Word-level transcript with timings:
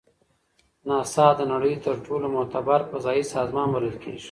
ناسا 0.87 1.27
د 1.39 1.41
نړۍ 1.53 1.73
تر 1.85 1.95
ټولو 2.05 2.25
معتبر 2.35 2.79
فضایي 2.91 3.23
سازمان 3.33 3.67
بلل 3.73 3.95
کیږي. 4.03 4.19